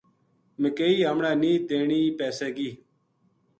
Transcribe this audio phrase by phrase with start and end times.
[0.61, 2.69] مکئی ہمنا نیہہ دینی پیسے گی